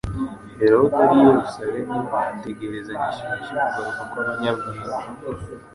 [0.61, 1.97] Herode ari i Yerusalemu
[2.29, 5.03] ategerezanya ishyushyu kugaruka kw'abanyabwenge.